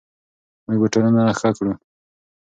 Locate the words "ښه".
1.39-1.49